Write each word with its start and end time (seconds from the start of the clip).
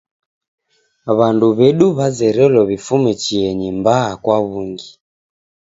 W'andu 1.17 1.47
w'edu 1.57 1.87
w'azerelo 1.97 2.59
w'ifume 2.69 3.11
chienyi 3.21 3.69
mbaa 3.77 4.11
kwa 4.23 4.37
w'ungi. 4.47 4.89